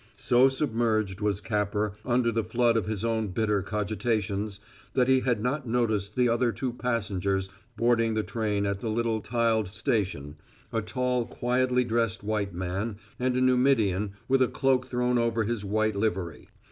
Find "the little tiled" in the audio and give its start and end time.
8.79-9.67